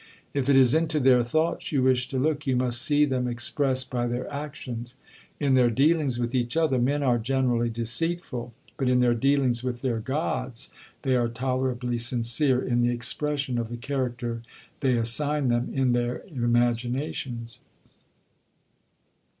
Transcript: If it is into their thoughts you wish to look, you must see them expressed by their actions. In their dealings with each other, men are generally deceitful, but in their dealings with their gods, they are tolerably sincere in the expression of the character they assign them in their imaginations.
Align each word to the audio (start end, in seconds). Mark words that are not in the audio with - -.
If 0.33 0.49
it 0.49 0.55
is 0.55 0.73
into 0.73 0.99
their 0.99 1.23
thoughts 1.23 1.71
you 1.71 1.83
wish 1.83 2.07
to 2.07 2.17
look, 2.17 2.47
you 2.47 2.55
must 2.55 2.81
see 2.81 3.05
them 3.05 3.27
expressed 3.27 3.91
by 3.91 4.07
their 4.07 4.27
actions. 4.33 4.95
In 5.39 5.53
their 5.53 5.69
dealings 5.69 6.17
with 6.17 6.33
each 6.33 6.57
other, 6.57 6.79
men 6.79 7.03
are 7.03 7.19
generally 7.19 7.69
deceitful, 7.69 8.51
but 8.77 8.89
in 8.89 8.97
their 8.97 9.13
dealings 9.13 9.63
with 9.63 9.83
their 9.83 9.99
gods, 9.99 10.71
they 11.03 11.15
are 11.15 11.29
tolerably 11.29 11.99
sincere 11.99 12.59
in 12.59 12.81
the 12.81 12.89
expression 12.89 13.59
of 13.59 13.69
the 13.69 13.77
character 13.77 14.41
they 14.79 14.97
assign 14.97 15.49
them 15.49 15.69
in 15.71 15.91
their 15.93 16.23
imaginations. 16.29 17.59